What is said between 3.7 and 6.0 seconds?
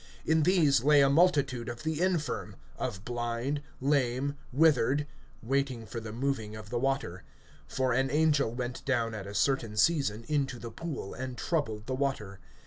lame, withered [waiting for